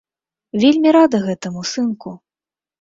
Вельмі 0.63 0.89
рада 0.97 1.21
гэтаму, 1.27 1.69
сынку. 1.75 2.19